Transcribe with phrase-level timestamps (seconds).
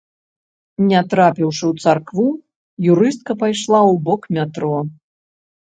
[0.91, 2.25] Не трапіўшы ў царкву,
[2.95, 4.77] юрыстка пайшла ў бок метро.